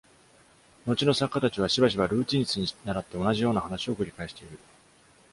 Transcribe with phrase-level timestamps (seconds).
[0.87, 4.57] 後の作家たちは、しばしばルーティンスに倣って、同じような話を繰り返している。